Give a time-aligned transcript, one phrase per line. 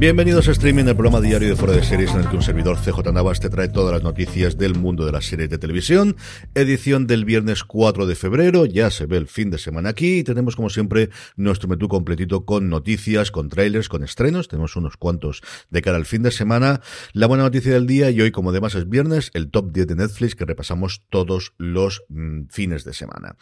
[0.00, 2.78] Bienvenidos a Streaming, el programa diario de Fuera de Series en el que un servidor
[2.78, 6.16] CJ Navas te trae todas las noticias del mundo de las series de televisión.
[6.54, 10.24] Edición del viernes 4 de febrero, ya se ve el fin de semana aquí y
[10.24, 14.48] tenemos como siempre nuestro menú completito con noticias, con trailers, con estrenos.
[14.48, 16.80] Tenemos unos cuantos de cara al fin de semana.
[17.12, 19.96] La buena noticia del día y hoy como además es viernes, el top 10 de
[19.96, 23.36] Netflix que repasamos todos los mm, fines de semana.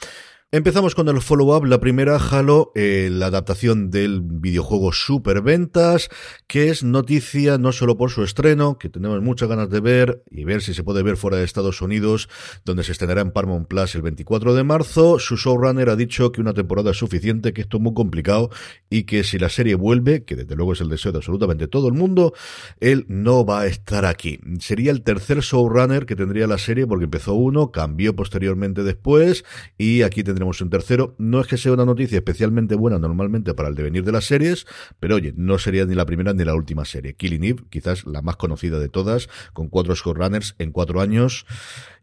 [0.51, 6.09] Empezamos con el follow-up, la primera, Halo, eh, la adaptación del videojuego Superventas,
[6.47, 10.45] que es noticia no solo por su estreno, que tenemos muchas ganas de ver y
[10.45, 12.31] ver si se puede ver fuera de Estados Unidos,
[12.65, 15.19] donde se estrenará en Paramount Plus el 24 de marzo.
[15.19, 18.49] Su showrunner ha dicho que una temporada es suficiente, que esto es muy complicado
[18.89, 21.89] y que si la serie vuelve, que desde luego es el deseo de absolutamente todo
[21.89, 22.33] el mundo,
[22.81, 24.41] él no va a estar aquí.
[24.61, 29.45] Sería el tercer showrunner que tendría la serie porque empezó uno, cambió posteriormente después
[29.77, 31.17] y aquí tendría tenemos un tercero.
[31.19, 34.67] No es que sea una noticia especialmente buena normalmente para el devenir de las series,
[35.01, 37.15] pero oye, no sería ni la primera ni la última serie.
[37.15, 41.45] Killing Eve, quizás la más conocida de todas, con cuatro showrunners en cuatro años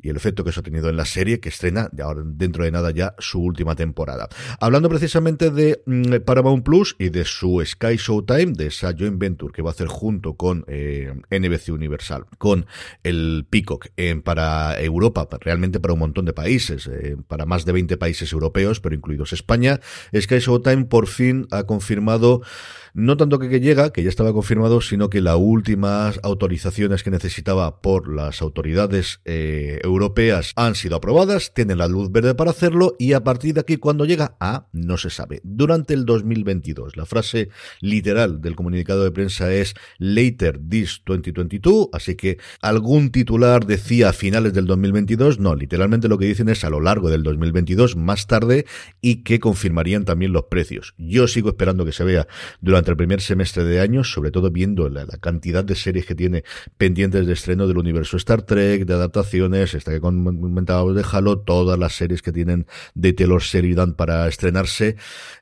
[0.02, 2.72] y el efecto que eso ha tenido en la serie, que estrena ahora dentro de
[2.72, 4.28] nada ya su última temporada.
[4.60, 9.52] Hablando precisamente de mm, Paramount Plus y de su Sky Showtime, de esa joint venture
[9.52, 12.66] que va a hacer junto con eh, NBC Universal, con
[13.04, 13.88] el Peacock
[14.24, 18.80] para Europa, realmente para un montón de países, eh, para más de 20 países europeos,
[18.80, 19.80] pero incluidos España,
[20.16, 22.42] Sky Showtime por fin ha confirmado
[22.96, 27.82] no tanto que, llega, que ya estaba confirmado, sino que las últimas autorizaciones que necesitaba
[27.82, 33.12] por las autoridades eh, europeas han sido aprobadas, tienen la luz verde para hacerlo y
[33.12, 35.42] a partir de aquí cuando llega a no se sabe.
[35.44, 37.50] Durante el 2022, la frase
[37.82, 44.14] literal del comunicado de prensa es later this 2022, así que algún titular decía a
[44.14, 48.15] finales del 2022, no, literalmente lo que dicen es a lo largo del 2022, más
[48.28, 48.66] tarde
[49.02, 50.96] y que confirmarían también los precios.
[50.98, 52.28] Yo sigo esperando que se vea
[52.62, 56.44] durante el primer semestre de año, sobre todo viendo la, cantidad de series que tiene
[56.78, 61.78] pendientes de estreno del universo Star Trek, de adaptaciones, esta que comentábamos de Halo, todas
[61.78, 64.96] las series que tienen de Taylor Sheridan para estrenarse,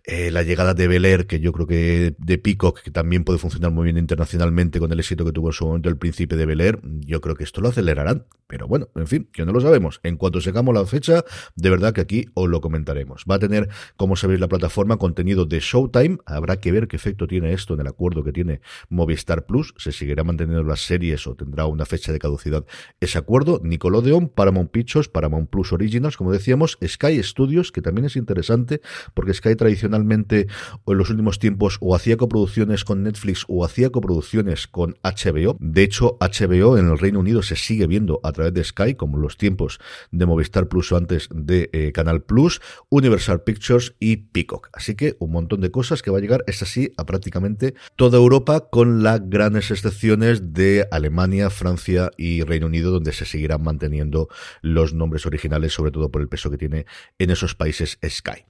[0.03, 3.39] eh, la llegada de Bel Air, que yo creo que de Peacock, que también puede
[3.39, 6.45] funcionar muy bien internacionalmente con el éxito que tuvo en su momento el príncipe de
[6.45, 9.61] Bel Air, yo creo que esto lo acelerarán, pero bueno, en fin, que no lo
[9.61, 9.99] sabemos.
[10.03, 11.23] En cuanto sigamos la fecha,
[11.55, 13.25] de verdad que aquí os lo comentaremos.
[13.29, 17.27] Va a tener, como sabéis, la plataforma contenido de Showtime, habrá que ver qué efecto
[17.27, 21.35] tiene esto en el acuerdo que tiene Movistar Plus, se seguirá manteniendo las series o
[21.35, 22.65] tendrá una fecha de caducidad
[23.01, 23.59] ese acuerdo.
[23.61, 28.81] Nickelodeon, Paramount Pictures, Paramount Plus Originals, como decíamos, Sky Studios, que también es interesante
[29.13, 30.47] porque Sky tradicionalmente
[30.85, 35.57] o en los últimos tiempos o hacía coproducciones con Netflix o hacía coproducciones con HBO.
[35.59, 39.17] De hecho, HBO en el Reino Unido se sigue viendo a través de Sky, como
[39.17, 39.79] los tiempos
[40.11, 42.52] de Movistar Plus o antes de eh, Canal Plus,
[42.89, 44.69] Universal Pictures y Peacock.
[44.73, 48.17] Así que un montón de cosas que va a llegar, es así, a prácticamente toda
[48.17, 54.27] Europa, con las grandes excepciones de Alemania, Francia y Reino Unido, donde se seguirán manteniendo
[54.61, 56.85] los nombres originales, sobre todo por el peso que tiene
[57.19, 58.45] en esos países Sky.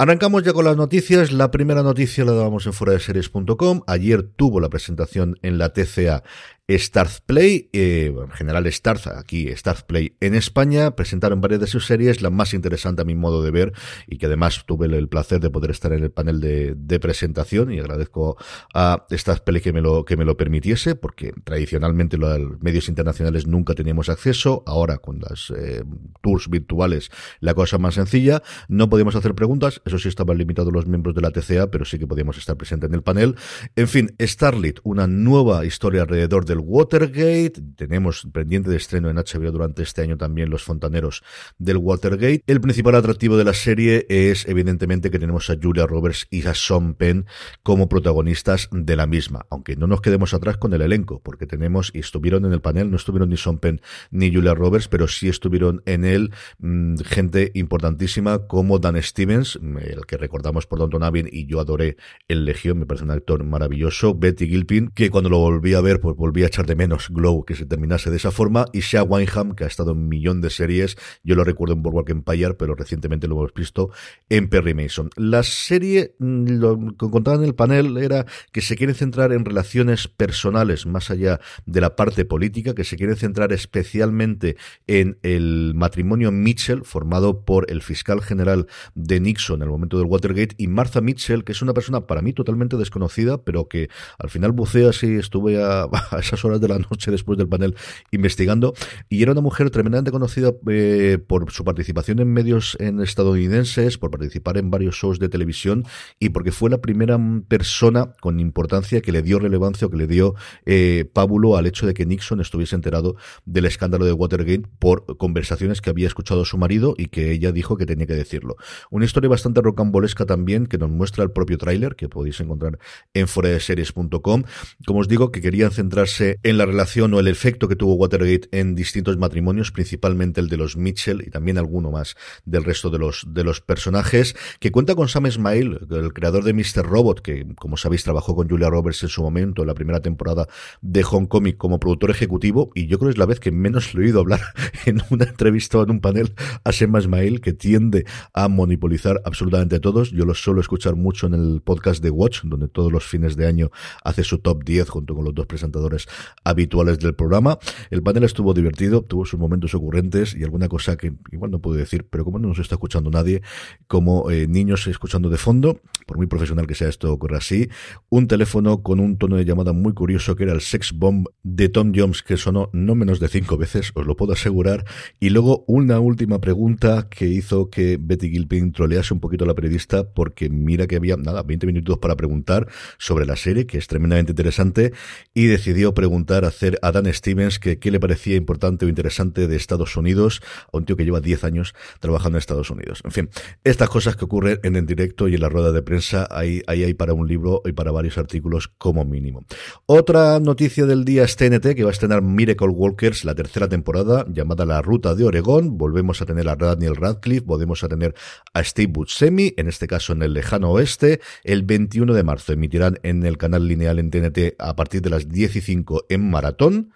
[0.00, 1.32] Arrancamos ya con las noticias.
[1.32, 3.82] La primera noticia la damos en fuera de.
[3.88, 6.22] Ayer tuvo la presentación en la TCA
[6.70, 11.86] Starz Play, eh, en general Starz, aquí Starz Play en España, presentaron varias de sus
[11.86, 13.72] series, la más interesante a mi modo de ver,
[14.06, 17.72] y que además tuve el placer de poder estar en el panel de, de presentación,
[17.72, 18.36] y agradezco
[18.74, 23.46] a Starz Play que me lo, que me lo permitiese, porque tradicionalmente los medios internacionales
[23.46, 25.82] nunca teníamos acceso, ahora con las eh,
[26.20, 30.86] tours virtuales la cosa más sencilla, no podíamos hacer preguntas, eso sí estaban limitados los
[30.86, 33.36] miembros de la TCA, pero sí que podíamos estar presentes en el panel.
[33.74, 37.54] En fin, Starlit, una nueva historia alrededor Watergate.
[37.76, 41.22] Tenemos pendiente de estreno en HBO durante este año también Los Fontaneros
[41.58, 42.42] del Watergate.
[42.46, 46.54] El principal atractivo de la serie es evidentemente que tenemos a Julia Roberts y a
[46.54, 47.26] Sean Penn
[47.62, 49.46] como protagonistas de la misma.
[49.50, 52.90] Aunque no nos quedemos atrás con el elenco, porque tenemos, y estuvieron en el panel,
[52.90, 53.80] no estuvieron ni Sean Penn
[54.10, 60.06] ni Julia Roberts, pero sí estuvieron en él mm, gente importantísima como Dan Stevens, el
[60.06, 61.96] que recordamos por Don Abbey y yo adoré
[62.28, 64.14] el Legión, me parece un actor maravilloso.
[64.14, 67.44] Betty Gilpin, que cuando lo volví a ver, pues volví a echar de menos Glow
[67.44, 70.40] que se terminase de esa forma, y Shea Wineham, que ha estado en un millón
[70.40, 73.90] de series, yo lo recuerdo en Boardwalk Empire, pero recientemente lo hemos visto
[74.28, 75.10] en Perry Mason.
[75.16, 79.44] La serie, mm, lo que contaban en el panel era que se quiere centrar en
[79.44, 84.56] relaciones personales, más allá de la parte política, que se quiere centrar especialmente
[84.86, 90.06] en el matrimonio Mitchell, formado por el fiscal general de Nixon en el momento del
[90.06, 94.30] Watergate, y Martha Mitchell, que es una persona para mí totalmente desconocida, pero que al
[94.30, 97.74] final bucea así, estuve a, a horas de la noche después del panel
[98.10, 98.74] investigando.
[99.08, 104.10] Y era una mujer tremendamente conocida eh, por su participación en medios en estadounidenses, por
[104.10, 105.84] participar en varios shows de televisión
[106.18, 107.18] y porque fue la primera
[107.48, 110.34] persona con importancia que le dio relevancia o que le dio
[110.66, 115.80] eh, pábulo al hecho de que Nixon estuviese enterado del escándalo de Watergate por conversaciones
[115.80, 118.56] que había escuchado su marido y que ella dijo que tenía que decirlo.
[118.90, 122.78] Una historia bastante rocambolesca también que nos muestra el propio tráiler que podéis encontrar
[123.14, 124.42] en foradeseries.com.
[124.86, 128.48] Como os digo, que querían centrarse en la relación o el efecto que tuvo Watergate
[128.52, 132.98] en distintos matrimonios, principalmente el de los Mitchell y también alguno más del resto de
[132.98, 136.84] los, de los personajes, que cuenta con Sam Smile, el creador de Mr.
[136.84, 140.46] Robot, que como sabéis trabajó con Julia Roberts en su momento en la primera temporada
[140.80, 143.94] de Hong Kong como productor ejecutivo, y yo creo que es la vez que menos
[143.94, 144.40] lo he oído hablar
[144.86, 146.34] en una entrevista o en un panel
[146.64, 150.10] a Sam Smile, que tiende a monopolizar absolutamente todos.
[150.10, 153.46] Yo lo suelo escuchar mucho en el podcast de Watch, donde todos los fines de
[153.46, 153.70] año
[154.02, 156.07] hace su top 10 junto con los dos presentadores
[156.44, 157.58] habituales del programa.
[157.90, 161.76] El panel estuvo divertido, tuvo sus momentos ocurrentes y alguna cosa que igual no puedo
[161.76, 163.42] decir, pero como no nos está escuchando nadie,
[163.86, 167.68] como eh, niños escuchando de fondo, por muy profesional que sea esto ocurre así,
[168.08, 171.68] un teléfono con un tono de llamada muy curioso que era el sex bomb de
[171.68, 174.84] Tom Jones que sonó no menos de cinco veces, os lo puedo asegurar,
[175.20, 179.54] y luego una última pregunta que hizo que Betty Gilpin trolease un poquito a la
[179.54, 182.68] periodista porque mira que había nada, 20 minutos para preguntar
[182.98, 184.92] sobre la serie, que es tremendamente interesante,
[185.34, 189.56] y decidió preguntar, hacer a Dan Stevens que qué le parecía importante o interesante de
[189.56, 190.40] Estados Unidos,
[190.72, 193.02] a un tío que lleva 10 años trabajando en Estados Unidos.
[193.04, 193.30] En fin,
[193.64, 196.84] estas cosas que ocurren en el directo y en la rueda de prensa, ahí, ahí
[196.84, 199.44] hay para un libro y para varios artículos como mínimo.
[199.86, 204.24] Otra noticia del día es TNT, que va a estrenar Miracle Walkers, la tercera temporada,
[204.28, 205.78] llamada La Ruta de Oregón.
[205.78, 208.14] Volvemos a tener a Daniel Radcliffe, volvemos a tener
[208.54, 211.20] a Steve Buscemi, en este caso en el lejano oeste.
[211.42, 215.26] El 21 de marzo emitirán en el canal lineal en TNT a partir de las
[215.26, 215.60] 15
[216.08, 216.92] en maratón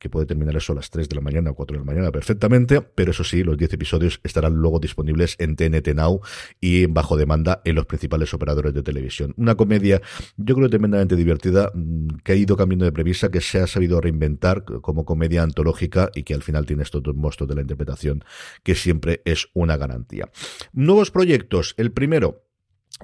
[0.00, 2.10] que puede terminar eso a las 3 de la mañana o 4 de la mañana
[2.10, 6.22] perfectamente, pero eso sí, los 10 episodios estarán luego disponibles en TNT Now
[6.58, 9.34] y bajo demanda en los principales operadores de televisión.
[9.36, 10.00] Una comedia,
[10.38, 14.00] yo creo, tremendamente divertida, mm, que ha ido cambiando de premisa, que se ha sabido
[14.00, 18.24] reinventar como comedia antológica y que al final tiene estos dos monstruos de la interpretación,
[18.62, 20.30] que siempre es una garantía.
[20.72, 21.74] Nuevos proyectos.
[21.76, 22.46] El primero,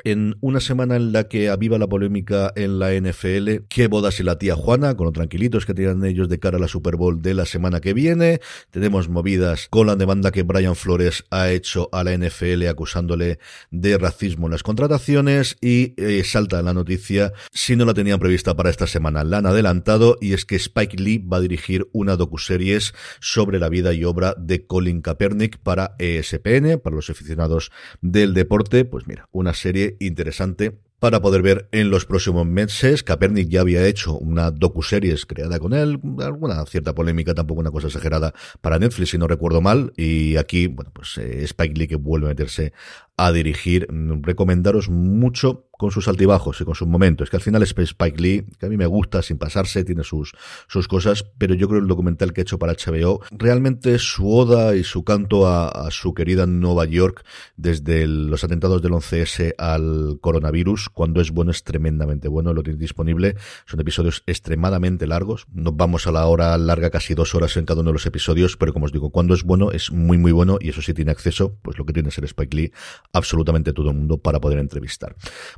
[0.05, 4.23] en una semana en la que aviva la polémica en la NFL, qué bodas y
[4.23, 7.23] la tía Juana, con lo tranquilitos que tienen ellos de cara a la Super Bowl
[7.23, 8.41] de la semana que viene.
[8.71, 13.39] Tenemos movidas con la demanda que Brian Flores ha hecho a la NFL acusándole
[13.71, 18.55] de racismo en las contrataciones y eh, salta la noticia, si no la tenían prevista
[18.57, 22.17] para esta semana, la han adelantado y es que Spike Lee va a dirigir una
[22.17, 27.71] docuseries sobre la vida y obra de Colin Kaepernick para ESPN, para los aficionados
[28.01, 33.03] del deporte, pues mira, una serie interesante para poder ver en los próximos meses.
[33.03, 37.89] Kaepernick ya había hecho una docuseries creada con él, alguna cierta polémica, tampoco una cosa
[37.89, 39.93] exagerada para Netflix, si no recuerdo mal.
[39.97, 42.73] Y aquí, bueno, pues eh, Spike Lee que vuelve a meterse
[43.17, 43.87] a dirigir.
[43.91, 48.47] Recomendaros mucho con sus altibajos y con sus momentos, que al final es Spike Lee,
[48.59, 50.33] que a mí me gusta sin pasarse, tiene sus,
[50.69, 54.31] sus cosas, pero yo creo que el documental que ha hecho para HBO, realmente su
[54.33, 57.25] oda y su canto a, su querida Nueva York,
[57.57, 62.79] desde los atentados del 11S al coronavirus, cuando es bueno es tremendamente bueno, lo tiene
[62.79, 67.67] disponible, son episodios extremadamente largos, nos vamos a la hora larga, casi dos horas en
[67.67, 70.33] cada uno de los episodios, pero como os digo, cuando es bueno es muy muy
[70.33, 72.73] bueno y eso sí tiene acceso, pues lo que tiene ser Spike Lee
[73.13, 75.17] absolutamente todo el mundo para poder entrevistar.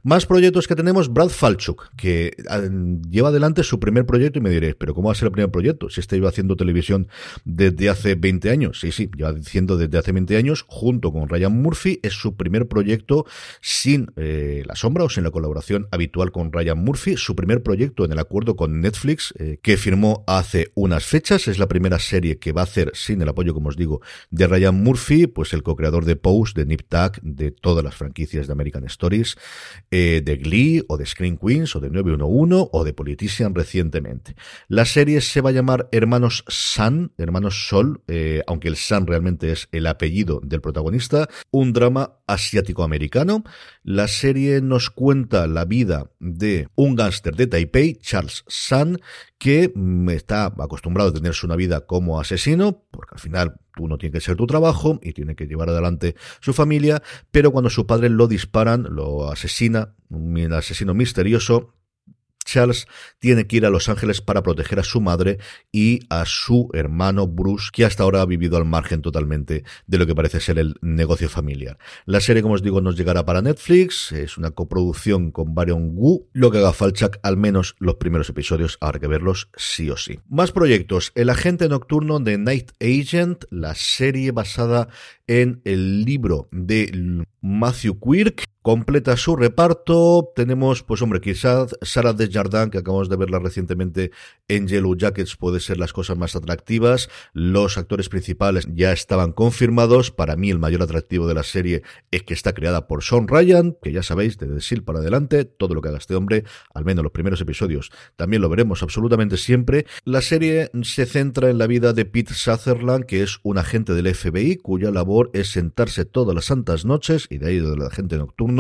[0.09, 2.63] Más proyectos que tenemos, Brad Falchuk, que ah,
[3.11, 5.51] lleva adelante su primer proyecto y me diréis, pero ¿cómo va a ser el primer
[5.51, 5.91] proyecto?
[5.91, 7.09] Si este iba haciendo televisión
[7.45, 8.81] desde hace 20 años.
[8.81, 12.69] Sí, sí, lleva diciendo desde hace 20 años, junto con Ryan Murphy, es su primer
[12.69, 13.27] proyecto
[13.61, 18.07] sin eh, la sombra o sin la colaboración habitual con Ryan Murphy, su primer proyecto
[18.07, 22.39] en el acuerdo con Netflix, eh, que firmó hace unas fechas, es la primera serie
[22.39, 24.01] que va a hacer sin el apoyo, como os digo,
[24.31, 28.47] de Ryan Murphy, pues el co-creador de Pose, de Nip Tuck, de todas las franquicias
[28.47, 29.37] de American Stories,
[30.25, 34.35] de Glee o de Screen Queens o de 911 o de Politician recientemente.
[34.69, 39.53] La serie se va a llamar Hermanos Sun, Hermanos Sol, eh, aunque el Sun realmente
[39.53, 43.45] es el apellido del protagonista, un drama asiático-americano.
[43.83, 49.01] La serie nos cuenta la vida de un gángster de Taipei, Charles Sun,
[49.39, 54.13] que mm, está acostumbrado a tenerse una vida como asesino, porque al final uno tiene
[54.13, 58.09] que ser tu trabajo y tiene que llevar adelante su familia, pero cuando su padre
[58.09, 61.75] lo disparan, lo asesina, un asesino misterioso,
[62.49, 62.87] Charles
[63.19, 65.39] tiene que ir a Los Ángeles para proteger a su madre
[65.71, 70.07] y a su hermano Bruce, que hasta ahora ha vivido al margen totalmente de lo
[70.07, 71.79] que parece ser el negocio familiar.
[72.07, 76.29] La serie, como os digo, nos llegará para Netflix, es una coproducción con Baron Wu,
[76.33, 80.21] lo que haga Falchak, al menos los primeros episodios, habrá que verlos sí o sí.
[80.29, 84.89] Más proyectos, El agente nocturno de Night Agent, la serie basada
[85.27, 90.31] en el libro de Matthew Quirk, completa su reparto.
[90.37, 94.11] Tenemos, pues hombre, quizás Sarah Desjardins, que acabamos de verla recientemente
[94.47, 97.09] en Yellow Jackets, puede ser las cosas más atractivas.
[97.33, 100.11] Los actores principales ya estaban confirmados.
[100.11, 103.75] Para mí, el mayor atractivo de la serie es que está creada por Sean Ryan,
[103.81, 106.45] que ya sabéis, de The Seal para adelante, todo lo que haga este hombre,
[106.75, 109.87] al menos los primeros episodios, también lo veremos absolutamente siempre.
[110.05, 114.15] La serie se centra en la vida de Pete Sutherland, que es un agente del
[114.15, 118.19] FBI, cuya labor es sentarse todas las santas noches, y de ahí de la agente
[118.19, 118.58] nocturna,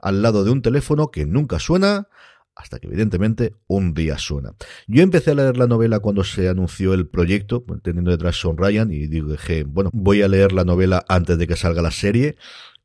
[0.00, 2.08] al lado de un teléfono que nunca suena,
[2.54, 4.52] hasta que evidentemente un día suena.
[4.86, 8.92] Yo empecé a leer la novela cuando se anunció el proyecto, teniendo detrás Son Ryan,
[8.92, 12.36] y dije, bueno, voy a leer la novela antes de que salga la serie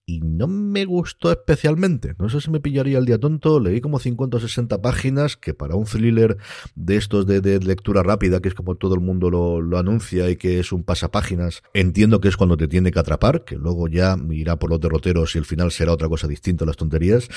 [0.08, 2.16] y no me gustó especialmente.
[2.20, 3.60] No sé si me pillaría el día tonto.
[3.60, 6.38] Leí como 50 o 60 páginas, que para un thriller
[6.76, 10.36] de estos de, lectura rápida, que es como todo el mundo lo, lo, anuncia y
[10.36, 14.16] que es un pasapáginas, entiendo que es cuando te tiene que atrapar, que luego ya
[14.30, 17.28] irá por los derroteros y el final será otra cosa distinta a las tonterías.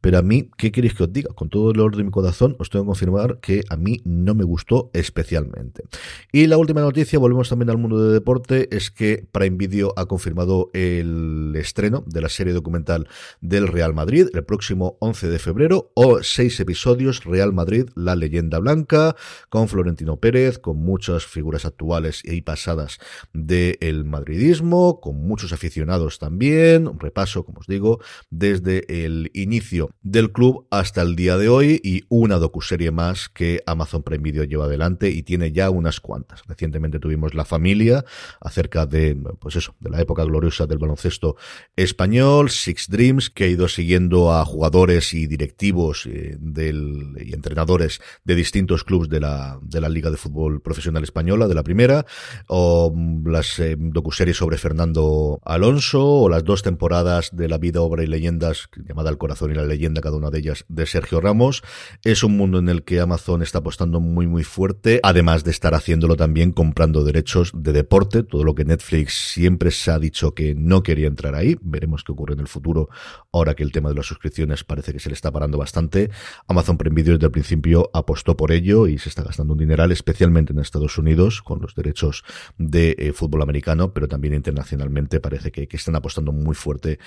[0.00, 1.34] Pero a mí, ¿qué queréis que os diga?
[1.34, 4.34] Con todo el orden de mi corazón, os tengo que confirmar que a mí no
[4.34, 5.84] me gustó especialmente.
[6.32, 10.06] Y la última noticia, volvemos también al mundo de deporte, es que Prime Video ha
[10.06, 13.08] confirmado el estreno de la serie documental
[13.42, 18.58] del Real Madrid el próximo 11 de febrero o seis episodios Real Madrid, la leyenda
[18.60, 19.16] blanca,
[19.48, 22.98] con Florentino Pérez, con muchas figuras actuales y pasadas
[23.32, 30.32] del madridismo, con muchos aficionados también, un repaso, como os digo, desde el inicio del
[30.32, 34.66] club hasta el día de hoy y una docuserie más que Amazon Prime Video lleva
[34.66, 36.42] adelante y tiene ya unas cuantas.
[36.46, 38.04] Recientemente tuvimos La Familia
[38.40, 41.36] acerca de, pues eso, de la época gloriosa del baloncesto
[41.76, 48.00] español Six Dreams, que ha ido siguiendo a jugadores y directivos eh, del, y entrenadores
[48.24, 52.04] de distintos clubes de la, de la Liga de Fútbol Profesional Española, de la primera,
[52.46, 57.80] o mm, las eh, docuseries sobre Fernando Alonso, o las dos temporadas de La vida,
[57.80, 61.20] obra y leyendas, llamada El corazón y la leyenda, cada una de ellas, de Sergio
[61.20, 61.62] Ramos.
[62.02, 65.74] Es un mundo en el que Amazon está apostando muy, muy fuerte, además de estar
[65.74, 70.54] haciéndolo también comprando derechos de deporte, todo lo que Netflix siempre se ha dicho que
[70.54, 71.56] no quería entrar ahí.
[71.62, 72.88] Veremos que ocurre en el futuro,
[73.32, 76.10] ahora que el tema de las suscripciones parece que se le está parando bastante.
[76.48, 79.92] Amazon Prime Video desde el principio apostó por ello y se está gastando un dineral,
[79.92, 82.24] especialmente en Estados Unidos, con los derechos
[82.58, 86.98] de eh, fútbol americano, pero también internacionalmente parece que, que, están apostando muy fuerte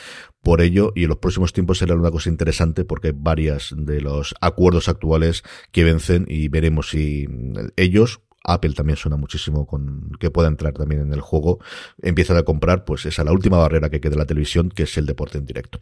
[0.41, 4.01] por ello y en los próximos tiempos será una cosa interesante porque hay varias de
[4.01, 7.27] los acuerdos actuales que vencen y veremos si
[7.75, 11.59] ellos Apple también suena muchísimo con que pueda entrar también en el juego,
[12.01, 14.97] empiezan a comprar, pues esa la última barrera que queda en la televisión, que es
[14.97, 15.79] el deporte en directo.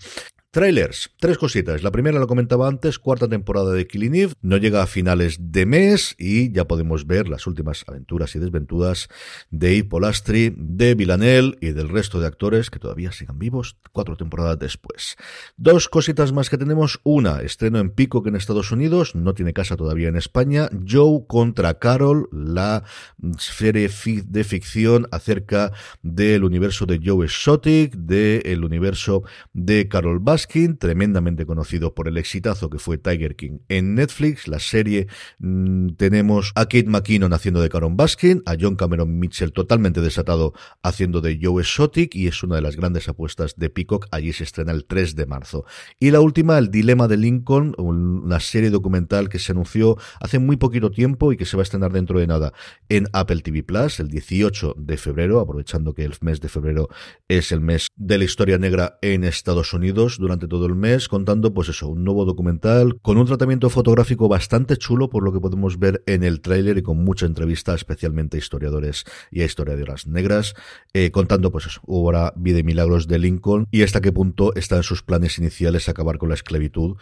[0.55, 1.83] Trailers, tres cositas.
[1.83, 5.65] La primera lo comentaba antes, cuarta temporada de Killing Eve, no llega a finales de
[5.65, 9.09] mes y ya podemos ver las últimas aventuras y desventuras
[9.49, 14.15] de Yves Polastri, de Villanelle y del resto de actores que todavía sigan vivos cuatro
[14.15, 15.17] temporadas después.
[15.57, 17.01] Dos cositas más que tenemos.
[17.03, 20.69] Una, estreno en Pico que en Estados Unidos, no tiene casa todavía en España.
[20.87, 22.85] Joe contra Carol, la
[23.37, 23.89] serie
[24.25, 31.93] de ficción acerca del universo de Joe Exotic, del universo de Carol Bass tremendamente conocido
[31.93, 33.59] por el exitazo que fue Tiger King.
[33.67, 35.07] En Netflix, la serie,
[35.39, 40.53] mm, tenemos a Kate McKinnon haciendo de Caron Baskin, a John Cameron Mitchell totalmente desatado
[40.83, 44.07] haciendo de Joe Exotic, y es una de las grandes apuestas de Peacock.
[44.11, 45.65] Allí se estrena el 3 de marzo.
[45.99, 50.57] Y la última, El Dilema de Lincoln, una serie documental que se anunció hace muy
[50.57, 52.53] poquito tiempo y que se va a estrenar dentro de nada
[52.89, 56.89] en Apple TV Plus el 18 de febrero, aprovechando que el mes de febrero
[57.27, 60.17] es el mes de la historia negra en Estados Unidos.
[60.19, 64.77] Durante todo el mes, contando, pues eso, un nuevo documental con un tratamiento fotográfico bastante
[64.77, 68.39] chulo, por lo que podemos ver en el tráiler y con mucha entrevista, especialmente a
[68.39, 70.53] historiadores y a historiadoras negras,
[70.93, 74.77] eh, contando, pues eso, obra, vida y milagros de Lincoln y hasta qué punto está
[74.77, 76.97] en sus planes iniciales acabar con la esclavitud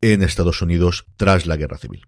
[0.00, 2.06] en Estados Unidos tras la guerra civil.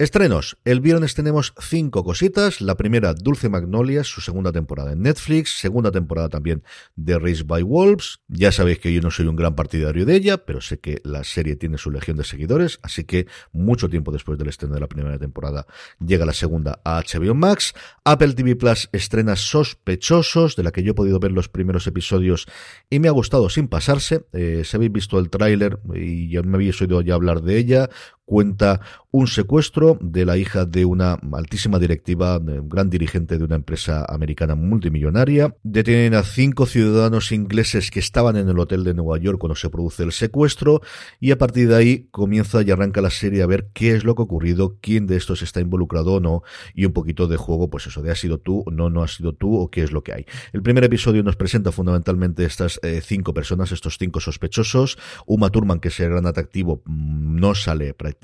[0.00, 0.56] Estrenos.
[0.64, 2.62] El viernes tenemos cinco cositas.
[2.62, 5.58] La primera, Dulce Magnolias, su segunda temporada en Netflix.
[5.58, 6.62] Segunda temporada también
[6.96, 8.20] de Race by Wolves.
[8.26, 11.22] Ya sabéis que yo no soy un gran partidario de ella, pero sé que la
[11.22, 12.78] serie tiene su legión de seguidores.
[12.82, 15.66] Así que mucho tiempo después del estreno de la primera temporada
[15.98, 17.74] llega la segunda a HBO Max.
[18.02, 22.46] Apple TV Plus estrena Sospechosos, de la que yo he podido ver los primeros episodios
[22.88, 24.24] y me ha gustado sin pasarse.
[24.32, 27.90] Eh, si habéis visto el tráiler y me habéis oído ya hablar de ella,
[28.30, 33.56] cuenta un secuestro de la hija de una altísima directiva, un gran dirigente de una
[33.56, 35.56] empresa americana multimillonaria.
[35.64, 39.68] Detienen a cinco ciudadanos ingleses que estaban en el hotel de Nueva York cuando se
[39.68, 40.80] produce el secuestro
[41.18, 44.14] y a partir de ahí comienza y arranca la serie a ver qué es lo
[44.14, 47.68] que ha ocurrido, quién de estos está involucrado o no y un poquito de juego,
[47.68, 50.04] pues eso, de has sido tú, no, no has sido tú o qué es lo
[50.04, 50.26] que hay.
[50.52, 54.98] El primer episodio nos presenta fundamentalmente estas eh, cinco personas, estos cinco sospechosos.
[55.26, 58.19] Uma Thurman, que es el gran atractivo, mm, no sale prácticamente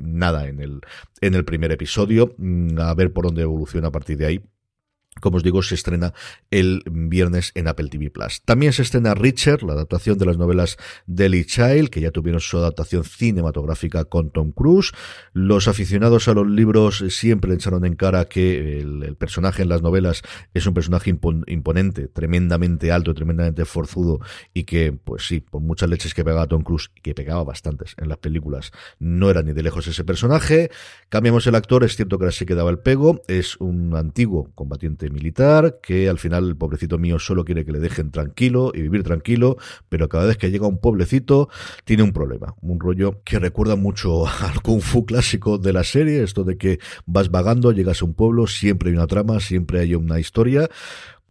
[0.00, 0.80] nada en el,
[1.20, 2.34] en el primer episodio.
[2.38, 4.40] Mm, a ver por dónde evoluciona a partir de ahí.
[5.20, 6.14] Como os digo, se estrena
[6.50, 8.42] el viernes en Apple TV Plus.
[8.44, 12.40] También se estrena Richard, la adaptación de las novelas de Lee Child, que ya tuvieron
[12.40, 14.92] su adaptación cinematográfica con Tom Cruise.
[15.32, 20.22] Los aficionados a los libros siempre echaron en cara que el, personaje en las novelas
[20.54, 24.20] es un personaje imponente, tremendamente alto, tremendamente forzudo
[24.54, 27.94] y que, pues sí, por muchas leches que pegaba Tom Cruise, y que pegaba bastantes
[27.98, 30.70] en las películas, no era ni de lejos ese personaje.
[31.10, 35.01] Cambiamos el actor, es cierto que ahora sí quedaba el pego, es un antiguo combatiente
[35.10, 39.02] militar, que al final el pobrecito mío solo quiere que le dejen tranquilo y vivir
[39.02, 39.56] tranquilo,
[39.88, 41.48] pero cada vez que llega un pueblecito
[41.84, 46.22] tiene un problema, un rollo que recuerda mucho al kung fu clásico de la serie,
[46.22, 49.94] esto de que vas vagando, llegas a un pueblo, siempre hay una trama, siempre hay
[49.94, 50.68] una historia,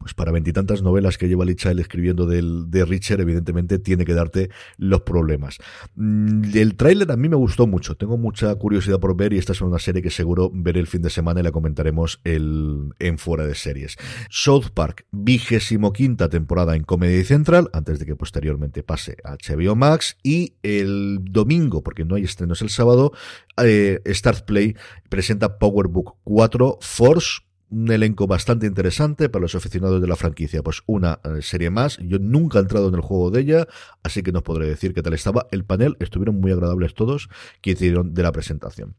[0.01, 4.49] pues para veintitantas novelas que lleva Lee escribiendo del, de Richard, evidentemente tiene que darte
[4.77, 5.57] los problemas.
[5.95, 9.51] Mm, el tráiler a mí me gustó mucho, tengo mucha curiosidad por ver y esta
[9.51, 13.17] es una serie que seguro veré el fin de semana y la comentaremos el, en
[13.17, 13.97] fuera de series.
[14.29, 19.75] South Park, vigésimo quinta temporada en Comedy Central, antes de que posteriormente pase a HBO
[19.75, 23.11] Max y el domingo, porque no hay estrenos el sábado,
[23.57, 24.75] eh, Start Play
[25.09, 27.41] presenta Power Book 4 Force
[27.71, 30.61] un elenco bastante interesante para los aficionados de la franquicia.
[30.61, 31.97] Pues una eh, serie más.
[31.97, 33.67] Yo nunca he entrado en el juego de ella,
[34.03, 35.47] así que no os podré decir qué tal estaba.
[35.51, 37.29] El panel estuvieron muy agradables todos
[37.61, 38.95] que hicieron de la presentación.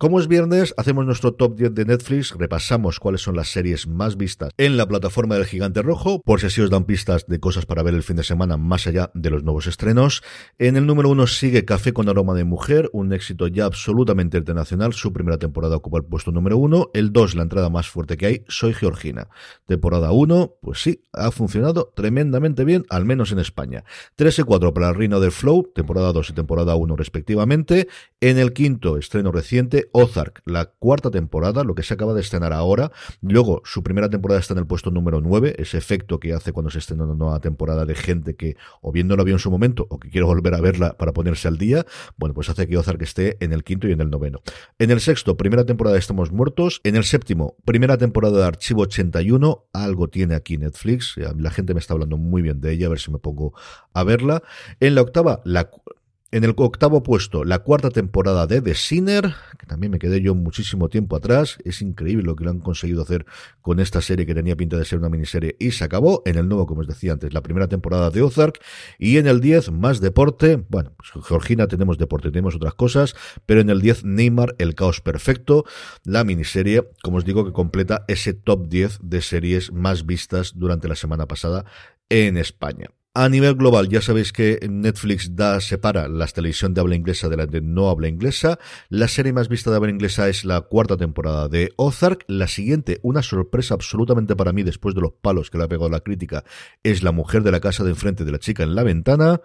[0.00, 4.16] Como es viernes, hacemos nuestro top 10 de Netflix, repasamos cuáles son las series más
[4.16, 7.66] vistas en la plataforma del Gigante Rojo, por si así os dan pistas de cosas
[7.66, 10.22] para ver el fin de semana más allá de los nuevos estrenos.
[10.56, 14.92] En el número uno sigue Café con aroma de mujer, un éxito ya absolutamente internacional,
[14.92, 16.90] su primera temporada ocupa el puesto número uno.
[16.94, 19.26] El 2, la entrada más fuerte que hay, Soy Georgina.
[19.66, 23.82] Temporada 1, pues sí, ha funcionado tremendamente bien, al menos en España.
[24.14, 27.88] 3 y 4 para Reino del Flow, temporada 2 y temporada 1 respectivamente.
[28.20, 32.52] En el quinto, estreno reciente, Ozark, la cuarta temporada, lo que se acaba de estrenar
[32.52, 32.92] ahora.
[33.20, 36.70] Luego, su primera temporada está en el puesto número 9, ese efecto que hace cuando
[36.70, 39.50] se estrena una nueva temporada de gente que o bien no la vio en su
[39.50, 41.86] momento o que quiere volver a verla para ponerse al día.
[42.16, 44.40] Bueno, pues hace que Ozark esté en el quinto y en el noveno.
[44.78, 46.80] En el sexto, primera temporada de Estamos Muertos.
[46.84, 49.66] En el séptimo, primera temporada de Archivo 81.
[49.72, 51.16] Algo tiene aquí Netflix.
[51.16, 53.52] La gente me está hablando muy bien de ella, a ver si me pongo
[53.92, 54.42] a verla.
[54.80, 55.70] En la octava, la
[56.30, 60.34] en el octavo puesto, la cuarta temporada de The Sinner, que también me quedé yo
[60.34, 61.56] muchísimo tiempo atrás.
[61.64, 63.24] Es increíble lo que lo han conseguido hacer
[63.62, 66.22] con esta serie que tenía pinta de ser una miniserie y se acabó.
[66.26, 68.60] En el nuevo, como os decía antes, la primera temporada de Ozark.
[68.98, 70.62] Y en el 10, más deporte.
[70.68, 73.14] Bueno, pues Georgina tenemos deporte, tenemos otras cosas.
[73.46, 75.64] Pero en el 10, Neymar, El Caos Perfecto.
[76.04, 80.88] La miniserie, como os digo, que completa ese top 10 de series más vistas durante
[80.88, 81.64] la semana pasada
[82.10, 82.90] en España.
[83.20, 87.36] A nivel global, ya sabéis que Netflix da, separa la televisión de habla inglesa de
[87.36, 88.60] la de no habla inglesa.
[88.90, 92.24] La serie más vista de habla inglesa es la cuarta temporada de Ozark.
[92.28, 95.90] La siguiente, una sorpresa absolutamente para mí después de los palos que le ha pegado
[95.90, 96.44] la crítica,
[96.84, 99.40] es La mujer de la casa de enfrente de la chica en la ventana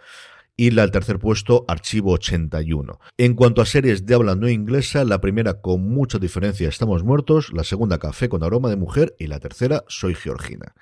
[0.55, 2.99] y la al tercer puesto Archivo 81.
[3.17, 7.51] En cuanto a series de habla no inglesa, la primera con mucha diferencia Estamos Muertos,
[7.53, 10.75] la segunda Café con aroma de mujer y la tercera Soy Georgina.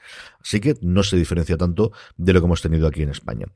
[0.44, 3.48] Así que no se diferencia tanto de lo que hemos tenido aquí en España.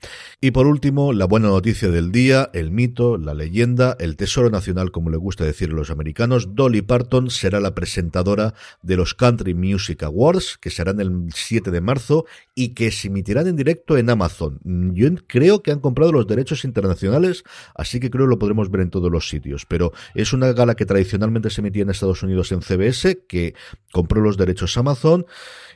[0.41, 4.91] Y por último, la buena noticia del día, el mito, la leyenda, el tesoro nacional,
[4.91, 9.53] como le gusta decir a los americanos, Dolly Parton será la presentadora de los Country
[9.53, 14.09] Music Awards, que serán el 7 de marzo y que se emitirán en directo en
[14.09, 14.59] Amazon.
[14.93, 17.43] Yo creo que han comprado los derechos internacionales,
[17.75, 19.65] así que creo que lo podremos ver en todos los sitios.
[19.65, 23.55] Pero es una gala que tradicionalmente se emitía en Estados Unidos en CBS, que
[23.91, 25.25] compró los derechos Amazon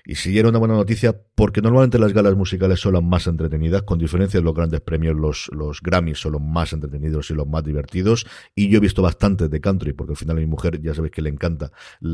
[0.05, 3.83] y si era una buena noticia porque normalmente las galas musicales son las más entretenidas,
[3.83, 7.47] con diferencia de los grandes premios, los, los Grammys son los más entretenidos y los
[7.47, 10.81] más divertidos, y yo he visto bastante de country, porque al final a mi mujer
[10.81, 11.71] ya sabéis que le encanta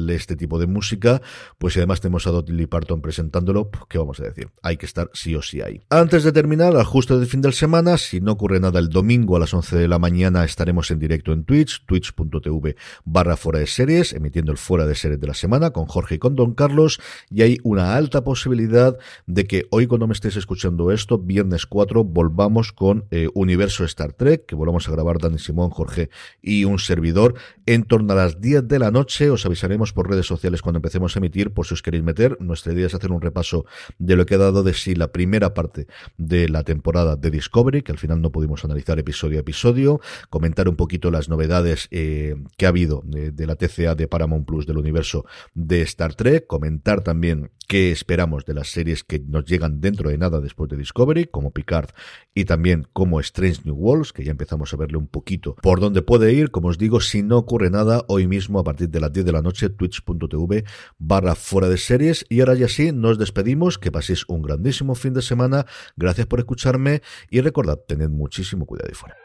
[0.09, 1.21] este tipo de música,
[1.57, 4.49] pues además tenemos a Dolly Parton presentándolo, pues, ¿qué vamos a decir?
[4.61, 5.81] Hay que estar sí o sí ahí.
[5.89, 9.35] Antes de terminar, al justo del fin de semana, Si no ocurre nada el domingo
[9.35, 13.67] a las 11 de la mañana estaremos en directo en Twitch, twitch.tv barra fuera de
[13.67, 16.99] series, emitiendo el fuera de series de la semana con Jorge y con Don Carlos.
[17.29, 22.05] Y hay una alta posibilidad de que hoy cuando me estéis escuchando esto, viernes 4,
[22.05, 26.09] volvamos con eh, Universo Star Trek, que volvamos a grabar Dani Simón, Jorge
[26.41, 27.35] y un servidor
[27.65, 29.29] en torno a las 10 de la noche.
[29.29, 32.37] Os avisaremos por redes sociales cuando empecemos a emitir, por si os queréis meter.
[32.39, 33.65] Nuestra idea es hacer un repaso
[33.99, 37.81] de lo que ha dado de sí la primera parte de la temporada de Discovery,
[37.81, 42.35] que al final no pudimos analizar episodio a episodio, comentar un poquito las novedades eh,
[42.55, 46.47] que ha habido de, de la TCA de Paramount Plus del universo de Star Trek,
[46.47, 50.77] comentar también qué esperamos de las series que nos llegan dentro de nada después de
[50.77, 51.89] Discovery, como Picard
[52.33, 56.01] y también como Strange New Worlds, que ya empezamos a verle un poquito por dónde
[56.01, 56.51] puede ir.
[56.51, 59.31] Como os digo, si no ocurre nada, hoy mismo a partir de las 10 de
[59.31, 60.65] la noche, twitch.tv
[60.97, 62.25] barra fuera de series.
[62.29, 65.65] Y ahora ya sí, nos despedimos, que paséis un grandísimo fin de semana.
[65.95, 69.15] Gracias por escucharme y recordad, tened muchísimo cuidado y fuera.